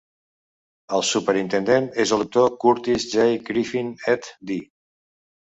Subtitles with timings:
[0.99, 3.29] El superintendent és el doctor Curtis J.
[3.51, 4.59] Griffin Ed.D.